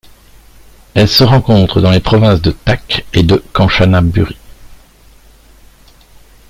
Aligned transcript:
Elle 0.95 1.07
se 1.07 1.23
rencontre 1.23 1.79
dans 1.79 1.91
les 1.91 1.99
provinces 1.99 2.41
de 2.41 2.49
Tak 2.49 3.05
et 3.13 3.21
de 3.21 3.35
Kanchanaburi. 3.53 4.35